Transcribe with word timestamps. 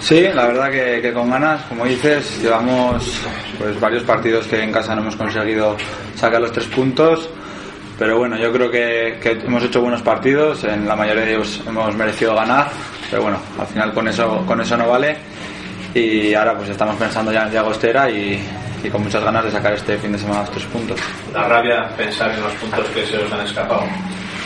Sí, 0.00 0.22
la 0.34 0.46
verdad 0.46 0.70
que, 0.70 1.12
con 1.12 1.30
ganas, 1.30 1.62
como 1.66 1.84
dices, 1.84 2.42
llevamos 2.42 3.20
pues 3.58 3.78
varios 3.78 4.02
partidos 4.02 4.46
que 4.46 4.62
en 4.62 4.72
casa 4.72 4.94
no 4.94 5.02
hemos 5.02 5.14
conseguido 5.14 5.76
sacar 6.16 6.40
los 6.40 6.52
tres 6.52 6.66
puntos, 6.66 7.28
pero 7.98 8.18
bueno, 8.18 8.36
yo 8.38 8.50
creo 8.52 8.70
que, 8.70 9.20
hemos 9.22 9.62
hecho 9.62 9.82
buenos 9.82 10.02
partidos, 10.02 10.64
en 10.64 10.88
la 10.88 10.96
mayoría 10.96 11.24
de 11.24 11.34
ellos 11.34 11.62
hemos 11.66 11.94
merecido 11.94 12.34
ganar, 12.34 12.68
pero 13.10 13.22
bueno, 13.22 13.38
al 13.58 13.66
final 13.66 13.92
con 13.92 14.08
eso, 14.08 14.42
con 14.46 14.60
eso 14.60 14.76
no 14.76 14.88
vale 14.88 15.16
y 15.94 16.34
ahora 16.34 16.56
pues 16.56 16.70
estamos 16.70 16.96
pensando 16.96 17.30
ya 17.30 17.42
en 17.42 17.52
Llagostera 17.52 18.10
y, 18.10 18.40
y 18.82 18.88
con 18.88 19.02
muchas 19.02 19.22
ganas 19.22 19.44
de 19.44 19.50
sacar 19.50 19.74
este 19.74 19.98
fin 19.98 20.12
de 20.12 20.18
semana 20.18 20.40
los 20.40 20.50
tres 20.50 20.64
puntos. 20.64 20.98
La 21.34 21.46
rabia 21.46 21.88
pensar 21.96 22.30
en 22.30 22.42
los 22.42 22.52
puntos 22.54 22.88
que 22.88 23.04
se 23.06 23.18
os 23.18 23.32
han 23.32 23.40
escapado 23.40 23.82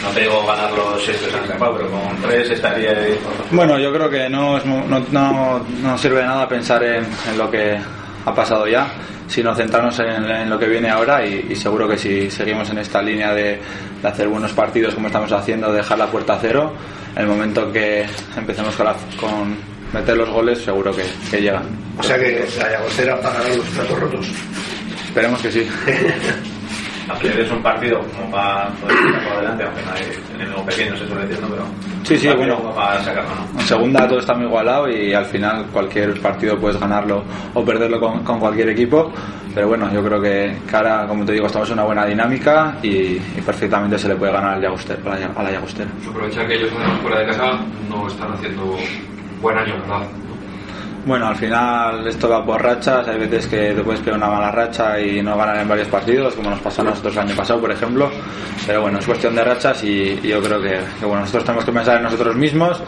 no 0.05 0.11
te 0.11 0.21
digo 0.21 0.47
ganar 0.47 0.71
los 0.73 1.03
que 1.03 1.15
se 1.15 1.37
han 1.37 1.45
escapado, 1.45 1.77
pero 1.77 1.91
con 1.91 2.23
tres 2.23 2.51
estaría 2.51 2.91
ahí. 2.91 3.19
Bueno, 3.51 3.79
yo 3.79 3.93
creo 3.93 4.11
que 4.11 4.29
no, 4.29 4.59
no, 4.61 5.05
no, 5.11 5.67
no 5.83 5.99
sirve 5.99 6.21
de 6.21 6.27
nada 6.27 6.49
pensar 6.49 6.83
en, 6.85 7.05
en, 7.31 7.39
lo 7.39 7.51
que 7.51 7.79
ha 8.25 8.35
pasado 8.35 8.67
ya, 8.69 8.87
sino 9.27 9.55
centrarnos 9.55 9.99
en, 10.01 10.25
en 10.31 10.51
lo 10.51 10.59
que 10.59 10.67
viene 10.67 10.91
ahora 10.91 11.25
y, 11.25 11.57
seguro 11.57 11.89
que 11.89 11.97
si 11.97 12.31
seguimos 12.31 12.69
en 12.71 12.79
esta 12.79 13.03
línea 13.03 13.33
de, 13.33 13.59
de, 14.03 14.09
hacer 14.09 14.29
buenos 14.29 14.53
partidos 14.53 14.95
como 14.95 15.07
estamos 15.07 15.33
haciendo, 15.33 15.71
de 15.71 15.79
dejar 15.79 15.99
la 15.99 16.07
puerta 16.07 16.35
a 16.35 16.39
cero, 16.39 16.73
en 17.17 17.23
el 17.23 17.29
momento 17.29 17.73
que 17.73 18.07
empecemos 18.37 18.77
con, 18.77 18.87
con 19.19 19.57
meter 19.93 20.17
los 20.17 20.29
goles, 20.29 20.59
seguro 20.59 20.95
que, 20.95 21.05
que 21.31 21.41
llegan. 21.41 21.65
O 21.99 22.03
sea 22.03 22.19
que 22.19 22.47
la 22.59 22.71
Llagostera 22.71 23.21
para 23.21 23.39
los 23.49 23.67
platos 23.67 23.99
rotos. 23.99 24.27
Esperemos 25.07 25.41
que 25.41 25.53
sí. 25.53 25.69
es 27.23 27.51
un 27.51 27.63
partido 27.63 28.01
como 28.17 28.31
para 28.31 28.69
poder 28.71 28.97
sacar 29.13 29.33
adelante, 29.33 29.65
aunque 29.65 29.83
no 29.83 29.93
hay 29.93 30.03
el 30.41 30.65
pequeño 30.65 30.97
se 30.97 31.07
suele 31.07 31.27
decir, 31.27 31.45
pero. 31.49 31.65
Sí, 32.05 32.17
sí, 32.19 32.29
bueno. 32.37 32.57
Para 32.75 33.03
sacarlo, 33.03 33.31
¿no? 33.35 33.61
En 33.61 33.67
segunda 33.67 34.09
todo 34.09 34.19
está 34.19 34.35
muy 34.35 34.47
igualado 34.47 34.89
y 34.89 35.13
al 35.13 35.25
final 35.27 35.67
cualquier 35.73 36.21
partido 36.21 36.59
puedes 36.59 36.79
ganarlo 36.79 37.23
o 37.53 37.65
perderlo 37.65 38.01
con, 38.01 38.25
con 38.25 38.39
cualquier 38.41 38.71
equipo. 38.71 39.13
Pero 39.55 39.69
bueno, 39.69 39.89
yo 39.93 40.03
creo 40.03 40.21
que, 40.21 40.57
cara 40.69 41.07
como 41.07 41.25
te 41.25 41.33
digo, 41.33 41.47
estamos 41.47 41.69
en 41.69 41.75
una 41.75 41.85
buena 41.85 42.07
dinámica 42.07 42.77
y, 42.83 42.89
y 42.89 43.43
perfectamente 43.45 43.99
se 43.99 44.09
le 44.09 44.17
puede 44.17 44.33
ganar 44.33 44.55
al 44.55 44.61
Llagostera, 44.61 45.01
a 45.37 45.43
la 45.43 45.51
Llagostera. 45.53 45.89
Aprovecha 46.09 46.45
que 46.47 46.55
ellos 46.55 46.71
fuera 47.03 47.21
de 47.21 47.27
casa 47.27 47.61
no 47.89 48.09
están 48.09 48.33
haciendo 48.33 48.77
buen 49.41 49.57
año, 49.57 49.75
¿verdad? 49.81 50.09
Bueno, 51.07 51.27
al 51.27 51.37
final 51.37 52.07
esto 52.07 52.31
va 52.31 52.43
por 52.43 52.63
rachas, 52.63 53.07
hay 53.07 53.19
veces 53.19 53.47
que 53.47 53.73
te 53.75 53.83
puedes 53.83 54.01
pegar 54.01 54.17
una 54.17 54.29
mala 54.29 54.51
racha 54.51 54.99
y 54.99 55.21
no 55.21 55.37
ganar 55.37 55.59
en 55.59 55.69
varios 55.69 55.89
partidos, 55.89 56.35
como 56.35 56.49
nos 56.49 56.61
pasó 56.61 56.81
a 56.81 56.85
nosotros 56.87 57.13
el 57.15 57.21
año 57.21 57.37
pasado, 57.37 57.61
por 57.61 57.71
ejemplo, 57.71 58.11
pero 58.67 58.81
bueno, 58.81 58.99
es 58.99 59.05
cuestión 59.05 59.35
de 59.35 59.45
rachas 59.45 59.85
y, 59.85 60.19
yo 60.23 60.41
creo 60.41 60.63
que, 60.63 60.81
bueno, 61.03 61.21
nosotros 61.21 61.45
tenemos 61.45 61.65
que 61.67 61.73
pensar 61.73 61.99
en 61.99 62.05
nosotros 62.05 62.35
mismos 62.37 62.83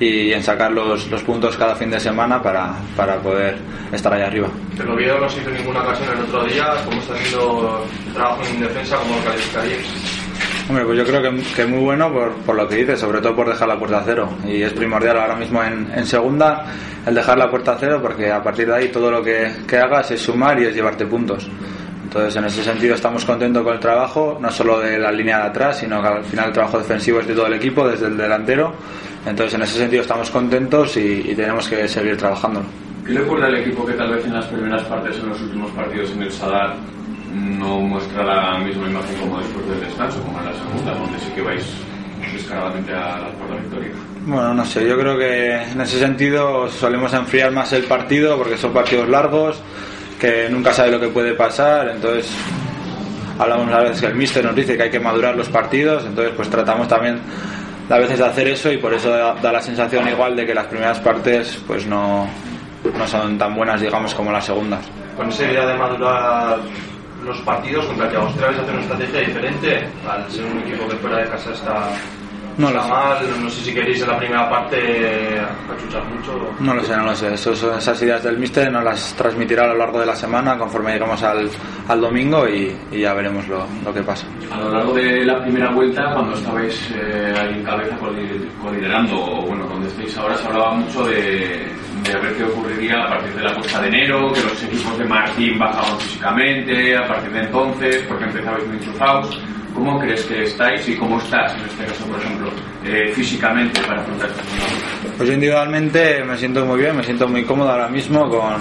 y 0.00 0.32
en 0.32 0.42
sacar 0.42 0.72
los, 0.72 1.04
puntos 1.22 1.56
cada 1.56 1.76
fin 1.76 1.90
de 1.92 2.00
semana 2.00 2.42
para, 2.42 2.74
para 2.96 3.18
poder 3.20 3.56
estar 3.92 4.12
ahí 4.12 4.22
arriba. 4.22 4.48
El 4.76 4.90
Oviedo 4.90 5.20
no 5.20 5.28
se 5.28 5.40
hizo 5.40 5.50
ninguna 5.50 5.82
ocasión 5.82 6.08
el 6.18 6.24
otro 6.24 6.44
día, 6.46 6.66
¿cómo 6.84 7.00
está 7.00 7.14
haciendo 7.14 7.84
el 8.08 8.14
trabajo 8.14 8.42
en 8.52 8.60
defensa? 8.60 8.96
¿Cómo 8.96 9.14
lo 9.14 9.24
calificaríais? 9.24 10.19
Hombre, 10.70 10.84
pues 10.84 10.98
yo 10.98 11.04
creo 11.04 11.20
que, 11.20 11.42
que 11.56 11.66
muy 11.66 11.80
bueno 11.80 12.12
por, 12.12 12.32
por, 12.42 12.54
lo 12.54 12.68
que 12.68 12.76
dices, 12.76 13.00
sobre 13.00 13.20
todo 13.20 13.34
por 13.34 13.48
dejar 13.48 13.66
la 13.66 13.76
puerta 13.76 13.98
a 13.98 14.02
cero. 14.04 14.28
Y 14.46 14.62
es 14.62 14.72
primordial 14.72 15.18
ahora 15.18 15.34
mismo 15.34 15.60
en, 15.64 15.90
en, 15.92 16.06
segunda 16.06 16.64
el 17.04 17.12
dejar 17.12 17.38
la 17.38 17.50
puerta 17.50 17.72
a 17.72 17.76
cero 17.76 17.98
porque 18.00 18.30
a 18.30 18.40
partir 18.40 18.68
de 18.68 18.76
ahí 18.76 18.88
todo 18.88 19.10
lo 19.10 19.20
que, 19.20 19.50
que 19.66 19.78
hagas 19.78 20.12
es 20.12 20.20
sumar 20.20 20.60
y 20.60 20.66
es 20.66 20.74
llevarte 20.76 21.06
puntos. 21.06 21.50
Entonces, 22.04 22.36
en 22.36 22.44
ese 22.44 22.62
sentido, 22.62 22.94
estamos 22.94 23.24
contentos 23.24 23.64
con 23.64 23.74
el 23.74 23.80
trabajo, 23.80 24.38
no 24.40 24.48
solo 24.52 24.78
de 24.78 24.96
la 24.96 25.10
línea 25.10 25.38
de 25.38 25.48
atrás, 25.48 25.78
sino 25.78 26.00
que 26.00 26.06
al 26.06 26.22
final 26.22 26.46
el 26.46 26.52
trabajo 26.52 26.78
defensivo 26.78 27.18
es 27.18 27.26
de 27.26 27.34
todo 27.34 27.48
el 27.48 27.54
equipo, 27.54 27.88
desde 27.88 28.06
el 28.06 28.16
delantero. 28.16 28.72
Entonces, 29.26 29.54
en 29.54 29.62
ese 29.62 29.76
sentido, 29.76 30.02
estamos 30.02 30.30
contentos 30.30 30.96
y, 30.96 31.30
y 31.32 31.34
tenemos 31.34 31.66
que 31.68 31.88
seguir 31.88 32.16
trabajando. 32.16 32.62
¿Qué 33.04 33.10
le 33.10 33.22
ocurre 33.22 33.46
al 33.46 33.56
equipo 33.56 33.84
que 33.84 33.94
tal 33.94 34.14
vez 34.14 34.24
en 34.24 34.34
las 34.34 34.46
primeras 34.46 34.84
partes, 34.84 35.18
en 35.18 35.30
los 35.30 35.40
últimos 35.40 35.72
partidos 35.72 36.12
en 36.12 36.22
el 36.22 36.30
Sadar, 36.30 36.76
no 37.32 37.80
muestra 37.80 38.24
la 38.24 38.58
misma 38.58 38.88
imagen 38.88 39.16
como 39.16 39.38
después 39.38 39.66
del 39.68 39.80
descanso, 39.80 40.20
como 40.22 40.38
en 40.40 40.46
la 40.46 40.52
segunda, 40.52 40.94
donde 40.94 41.18
sí 41.18 41.30
que 41.34 41.42
vais 41.42 41.64
descaradamente 42.32 42.92
a 42.92 43.18
la, 43.18 43.28
por 43.38 43.50
la 43.50 43.56
victoria. 43.56 43.90
Bueno, 44.26 44.54
no 44.54 44.64
sé, 44.64 44.86
yo 44.86 44.98
creo 44.98 45.16
que 45.16 45.62
en 45.62 45.80
ese 45.80 45.98
sentido 45.98 46.68
solemos 46.68 47.12
enfriar 47.14 47.52
más 47.52 47.72
el 47.72 47.84
partido 47.84 48.36
porque 48.36 48.56
son 48.56 48.72
partidos 48.72 49.08
largos, 49.08 49.60
que 50.18 50.48
nunca 50.50 50.72
sabe 50.72 50.90
lo 50.90 51.00
que 51.00 51.08
puede 51.08 51.34
pasar, 51.34 51.88
entonces 51.88 52.30
hablamos 53.38 53.72
a 53.72 53.80
veces 53.80 54.00
que 54.00 54.06
el 54.06 54.14
míster 54.14 54.44
nos 54.44 54.54
dice 54.54 54.76
que 54.76 54.82
hay 54.84 54.90
que 54.90 55.00
madurar 55.00 55.34
los 55.34 55.48
partidos, 55.48 56.04
entonces 56.04 56.34
pues 56.36 56.50
tratamos 56.50 56.86
también 56.88 57.20
a 57.88 57.98
veces 57.98 58.18
de 58.18 58.26
hacer 58.26 58.46
eso 58.48 58.70
y 58.70 58.76
por 58.76 58.92
eso 58.92 59.10
da, 59.10 59.34
da 59.34 59.52
la 59.52 59.62
sensación 59.62 60.06
igual 60.08 60.36
de 60.36 60.46
que 60.46 60.54
las 60.54 60.66
primeras 60.66 61.00
partes 61.00 61.58
pues 61.66 61.86
no, 61.86 62.28
no 62.96 63.06
son 63.06 63.38
tan 63.38 63.54
buenas 63.54 63.80
digamos 63.80 64.14
como 64.14 64.30
las 64.30 64.44
segundas. 64.44 64.80
Con 65.16 65.28
esa 65.30 65.44
idea 65.44 65.66
de 65.66 65.74
madurar 65.74 66.58
los 67.24 67.38
partidos 67.42 67.84
contra 67.86 68.08
el 68.08 68.16
vais 68.16 68.26
a 68.40 68.62
hacer 68.62 68.74
una 68.74 68.82
estrategia 68.82 69.20
diferente 69.20 69.88
al 70.08 70.30
ser 70.30 70.44
un 70.46 70.58
equipo 70.58 70.88
que 70.88 70.96
fuera 70.96 71.18
de 71.18 71.28
casa 71.28 71.52
está, 71.52 71.90
no 72.56 72.68
está 72.68 72.82
lo 72.82 72.88
mal. 72.88 73.42
No 73.42 73.50
sé 73.50 73.64
si 73.64 73.74
queréis 73.74 74.02
en 74.02 74.08
la 74.08 74.18
primera 74.18 74.48
parte 74.48 75.40
achuchar 75.72 76.04
mucho. 76.04 76.54
No 76.60 76.74
lo 76.74 76.82
sé 76.82 76.96
no 76.96 77.04
lo 77.04 77.14
sé. 77.14 77.34
Eso, 77.34 77.52
esas 77.52 78.02
ideas 78.02 78.22
del 78.22 78.38
míster 78.38 78.70
nos 78.70 78.84
las 78.84 79.14
transmitirá 79.14 79.64
a 79.64 79.68
lo 79.68 79.76
largo 79.76 80.00
de 80.00 80.06
la 80.06 80.16
semana 80.16 80.58
conforme 80.58 80.92
llegamos 80.92 81.22
al, 81.22 81.48
al 81.88 82.00
domingo 82.00 82.48
y, 82.48 82.74
y, 82.92 83.00
ya 83.00 83.14
veremos 83.14 83.46
lo, 83.48 83.66
lo, 83.84 83.92
que 83.92 84.02
pasa. 84.02 84.26
A 84.52 84.58
lo 84.58 84.70
largo 84.70 84.92
de 84.94 85.24
la 85.24 85.42
primera 85.42 85.70
vuelta 85.70 86.12
cuando 86.12 86.34
estabais 86.34 86.90
eh, 86.94 87.34
ahí 87.38 87.54
en 87.54 87.64
cabeza 87.64 87.96
coliderando 88.62 89.16
o 89.16 89.42
bueno 89.42 89.66
donde 89.66 89.88
estáis 89.88 90.16
ahora 90.18 90.36
se 90.36 90.46
hablaba 90.46 90.72
mucho 90.72 91.04
de 91.04 91.66
de 92.14 92.20
ver 92.20 92.36
qué 92.36 92.44
ocurriría 92.44 93.02
a 93.04 93.08
partir 93.08 93.34
de 93.34 93.42
la 93.42 93.54
puesta 93.54 93.80
de 93.80 93.88
enero, 93.88 94.32
que 94.32 94.42
los 94.42 94.62
equipos 94.62 94.98
de 94.98 95.04
Martín 95.04 95.58
bajaban 95.58 95.98
físicamente, 96.00 96.96
a 96.96 97.06
partir 97.06 97.30
de 97.32 97.40
entonces, 97.40 98.04
porque 98.08 98.24
empezabais 98.24 98.66
muy 98.66 98.76
enchufados. 98.76 99.40
¿Cómo 99.74 99.98
crees 100.00 100.24
que 100.24 100.42
estáis 100.42 100.88
y 100.88 100.96
cómo 100.96 101.18
estás 101.18 101.54
en 101.54 101.60
este 101.60 101.84
caso, 101.84 102.04
por 102.06 102.20
ejemplo, 102.20 102.50
eh, 102.84 103.12
físicamente 103.14 103.80
para 103.82 104.00
afrontar 104.00 104.28
esta? 104.28 104.42
Pues 105.16 105.30
individualmente 105.30 106.24
me 106.24 106.36
siento 106.36 106.66
muy 106.66 106.80
bien, 106.80 106.96
me 106.96 107.04
siento 107.04 107.28
muy 107.28 107.44
cómodo 107.44 107.70
ahora 107.70 107.88
mismo 107.88 108.28
con, 108.28 108.56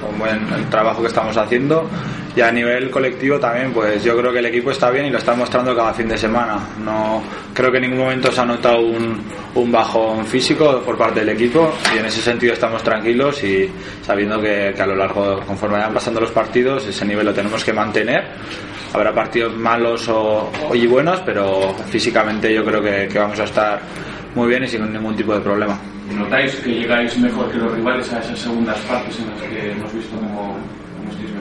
con 0.00 0.18
buen, 0.18 0.52
el 0.52 0.68
trabajo 0.68 1.00
que 1.00 1.08
estamos 1.08 1.36
haciendo 1.36 1.88
y 2.34 2.40
a 2.40 2.50
nivel 2.50 2.90
colectivo 2.90 3.38
también 3.38 3.72
pues 3.72 4.02
yo 4.02 4.16
creo 4.16 4.32
que 4.32 4.38
el 4.38 4.46
equipo 4.46 4.70
está 4.70 4.90
bien 4.90 5.06
y 5.06 5.10
lo 5.10 5.18
está 5.18 5.34
mostrando 5.34 5.76
cada 5.76 5.92
fin 5.92 6.08
de 6.08 6.16
semana. 6.16 6.58
No 6.82 7.22
creo 7.52 7.70
que 7.70 7.76
en 7.76 7.82
ningún 7.82 8.00
momento 8.00 8.32
se 8.32 8.40
ha 8.40 8.44
notado 8.44 8.80
un, 8.80 9.20
un 9.54 9.72
bajón 9.72 10.24
físico 10.24 10.80
por 10.84 10.96
parte 10.96 11.20
del 11.20 11.30
equipo 11.30 11.74
y 11.94 11.98
en 11.98 12.06
ese 12.06 12.22
sentido 12.22 12.54
estamos 12.54 12.82
tranquilos 12.82 13.42
y 13.44 13.70
sabiendo 14.02 14.40
que, 14.40 14.72
que 14.74 14.82
a 14.82 14.86
lo 14.86 14.96
largo 14.96 15.40
conforme 15.40 15.76
vayan 15.76 15.94
pasando 15.94 16.20
los 16.20 16.30
partidos 16.30 16.86
ese 16.86 17.04
nivel 17.04 17.26
lo 17.26 17.34
tenemos 17.34 17.62
que 17.64 17.72
mantener. 17.72 18.24
Habrá 18.94 19.12
partidos 19.12 19.54
malos 19.56 20.08
o, 20.08 20.50
y 20.74 20.86
buenos 20.86 21.20
pero 21.20 21.74
físicamente 21.90 22.52
yo 22.52 22.64
creo 22.64 22.82
que, 22.82 23.08
que 23.08 23.18
vamos 23.18 23.38
a 23.40 23.44
estar 23.44 23.80
muy 24.34 24.48
bien 24.48 24.64
y 24.64 24.68
sin 24.68 24.90
ningún 24.90 25.14
tipo 25.14 25.34
de 25.34 25.40
problema. 25.40 25.78
¿Notáis 26.10 26.54
que 26.56 26.70
llegáis 26.70 27.16
mejor 27.18 27.50
que 27.50 27.58
los 27.58 27.72
rivales 27.72 28.12
a 28.12 28.20
esas 28.20 28.38
segundas 28.38 28.78
partes 28.80 29.18
en 29.18 29.30
las 29.30 29.42
que 29.42 29.70
hemos 29.72 29.94
visto 29.94 30.16
como 30.16 30.58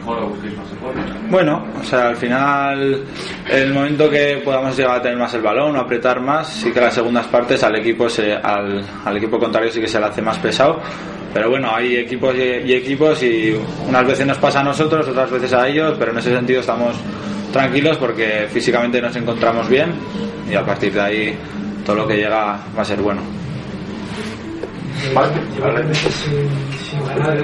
mejor 0.01 0.23
o 0.23 0.27
busquéis 0.29 0.57
más 0.57 0.67
el 0.71 1.29
Bueno, 1.29 1.63
o 1.79 1.83
sea, 1.83 2.09
al 2.09 2.15
final, 2.15 3.03
el 3.49 3.73
momento 3.73 4.09
que 4.09 4.41
podamos 4.43 4.75
llegar 4.75 4.97
a 4.97 5.01
tener 5.01 5.17
más 5.17 5.33
el 5.33 5.41
balón, 5.41 5.75
o 5.75 5.79
apretar 5.79 6.19
más, 6.19 6.47
sí 6.47 6.71
que 6.71 6.81
las 6.81 6.93
segundas 6.93 7.27
partes 7.27 7.63
al 7.63 7.75
equipo 7.75 8.09
se, 8.09 8.33
al, 8.33 8.83
al 9.05 9.17
equipo 9.17 9.39
contrario 9.39 9.71
sí 9.71 9.79
que 9.79 9.87
se 9.87 9.99
le 9.99 10.07
hace 10.07 10.21
más 10.21 10.37
pesado. 10.39 10.79
Pero 11.33 11.49
bueno, 11.49 11.73
hay 11.73 11.95
equipos 11.95 12.35
y, 12.35 12.69
y 12.69 12.73
equipos 12.73 13.23
y 13.23 13.55
unas 13.87 14.05
veces 14.05 14.27
nos 14.27 14.37
pasa 14.37 14.59
a 14.59 14.63
nosotros, 14.63 15.07
otras 15.07 15.31
veces 15.31 15.53
a 15.53 15.67
ellos, 15.67 15.95
pero 15.97 16.11
en 16.11 16.17
ese 16.17 16.35
sentido 16.35 16.59
estamos 16.59 16.93
tranquilos 17.53 17.97
porque 17.97 18.47
físicamente 18.51 19.01
nos 19.01 19.15
encontramos 19.15 19.69
bien 19.69 19.93
y 20.49 20.55
a 20.55 20.65
partir 20.65 20.93
de 20.93 21.01
ahí 21.01 21.35
todo 21.85 21.97
lo 21.97 22.07
que 22.07 22.17
llega 22.17 22.59
va 22.77 22.81
a 22.81 22.85
ser 22.85 23.01
bueno. 23.01 23.21
Sin 25.01 25.15
ganar, 27.07 27.37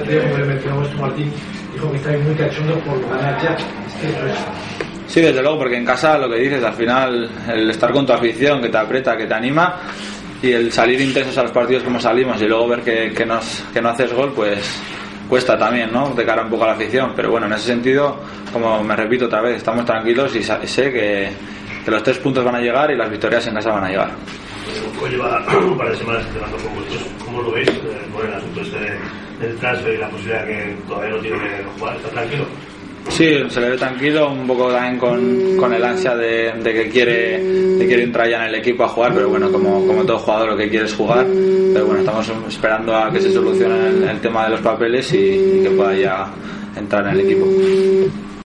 estáis 1.94 2.22
muy 2.22 2.34
cachondos 2.34 2.78
por 2.82 3.00
ganar 3.08 3.42
ya. 3.42 3.50
Es 3.50 3.94
que 4.00 4.08
eso 4.08 4.26
es. 4.26 4.38
Sí, 5.06 5.20
desde 5.22 5.40
luego, 5.40 5.58
porque 5.58 5.76
en 5.76 5.84
casa 5.84 6.18
lo 6.18 6.28
que 6.28 6.36
dices, 6.36 6.62
al 6.62 6.74
final, 6.74 7.30
el 7.50 7.70
estar 7.70 7.90
con 7.92 8.06
tu 8.06 8.12
afición, 8.12 8.60
que 8.60 8.68
te 8.68 8.76
aprieta, 8.76 9.16
que 9.16 9.26
te 9.26 9.34
anima, 9.34 9.80
y 10.42 10.52
el 10.52 10.70
salir 10.70 11.00
intensos 11.00 11.36
a 11.38 11.42
los 11.42 11.52
partidos 11.52 11.82
como 11.82 11.98
salimos 11.98 12.40
y 12.42 12.46
luego 12.46 12.68
ver 12.68 12.82
que, 12.82 13.12
que, 13.12 13.24
nos, 13.24 13.64
que 13.72 13.80
no 13.80 13.88
haces 13.88 14.12
gol, 14.12 14.32
pues 14.34 14.80
cuesta 15.28 15.58
también, 15.58 15.92
¿no? 15.92 16.10
De 16.10 16.24
cara 16.24 16.42
un 16.42 16.50
poco 16.50 16.64
a 16.64 16.68
la 16.68 16.72
afición. 16.74 17.12
Pero 17.16 17.30
bueno, 17.30 17.46
en 17.46 17.54
ese 17.54 17.66
sentido, 17.66 18.20
como 18.52 18.82
me 18.84 18.94
repito 18.94 19.26
otra 19.26 19.40
vez, 19.40 19.56
estamos 19.56 19.84
tranquilos 19.84 20.34
y 20.36 20.42
sé 20.42 20.92
que 20.92 21.30
los 21.90 22.02
tres 22.02 22.18
puntos 22.18 22.44
van 22.44 22.56
a 22.56 22.60
llegar 22.60 22.90
y 22.90 22.96
las 22.96 23.10
victorias 23.10 23.46
en 23.46 23.54
casa 23.54 23.70
van 23.70 23.84
a 23.84 23.88
llegar. 23.88 24.10
Pues 24.98 25.14
un 25.64 25.78
par 25.78 25.90
de 25.90 25.96
semanas 25.96 26.26
entrenando 26.26 26.56
con 26.58 26.74
vosotros. 26.74 27.06
¿Cómo 27.24 27.42
lo 27.42 27.52
veis 27.52 27.68
eh, 27.68 28.08
por 28.12 28.24
el 28.24 28.34
asunto 28.34 28.60
este 28.60 28.78
del 29.40 29.56
transfer 29.58 29.94
y 29.94 29.98
la 29.98 30.10
posibilidad 30.10 30.46
que 30.46 30.76
todavía 30.88 31.14
no 31.14 31.22
tiene 31.22 31.38
que 31.38 31.64
jugar? 31.78 31.96
¿Está 31.96 32.08
tranquilo? 32.08 32.44
Sí, 33.08 33.38
se 33.48 33.60
le 33.60 33.70
ve 33.70 33.76
tranquilo, 33.78 34.30
un 34.30 34.46
poco 34.46 34.70
también 34.70 34.98
con, 34.98 35.56
con 35.56 35.72
el 35.72 35.82
ansia 35.82 36.14
de, 36.14 36.52
de, 36.52 36.72
que 36.74 36.88
quiere 36.90 37.78
quiere 37.88 38.04
entrar 38.04 38.28
ya 38.28 38.36
en 38.44 38.48
el 38.50 38.54
equipo 38.56 38.84
a 38.84 38.88
jugar, 38.88 39.14
pero 39.14 39.28
bueno, 39.30 39.50
como, 39.50 39.84
como 39.86 40.04
todo 40.04 40.18
jugador 40.18 40.50
lo 40.50 40.56
que 40.56 40.68
quiere 40.68 40.84
es 40.84 40.94
jugar, 40.94 41.26
pero 41.72 41.86
bueno, 41.86 42.00
estamos 42.00 42.30
esperando 42.46 42.94
a 42.94 43.10
que 43.10 43.20
se 43.20 43.32
solucione 43.32 44.10
el, 44.10 44.20
tema 44.20 44.44
de 44.44 44.50
los 44.50 44.60
papeles 44.60 45.12
y 45.14 45.62
que 45.62 45.70
pueda 45.74 45.96
ya 45.96 46.26
entrar 46.76 47.06
en 47.06 47.12
el 47.12 47.20
equipo. 47.20 47.46